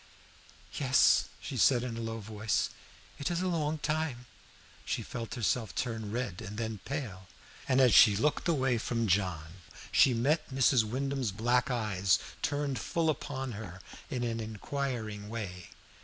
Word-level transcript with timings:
"Yes," 0.79 1.25
she 1.39 1.57
said 1.57 1.83
in 1.83 1.95
a 1.95 2.01
low 2.01 2.17
voice, 2.19 2.71
"it 3.19 3.29
is 3.29 3.39
a 3.39 3.47
long 3.47 3.77
time." 3.77 4.25
She 4.83 5.03
felt 5.03 5.35
herself 5.35 5.75
turn 5.75 6.09
red 6.11 6.41
and 6.41 6.57
then 6.57 6.79
pale, 6.85 7.27
and 7.69 7.79
as 7.79 7.93
she 7.93 8.15
looked 8.15 8.47
away 8.47 8.79
from 8.79 9.05
John 9.05 9.61
she 9.91 10.15
met 10.15 10.49
Mrs. 10.49 10.83
Wyndham's 10.83 11.31
black 11.31 11.69
eyes 11.69 12.17
turned 12.41 12.79
full 12.79 13.11
upon 13.11 13.51
her 13.51 13.79
in 14.09 14.23
an 14.23 14.39
inquiring 14.39 15.29
way. 15.29 15.69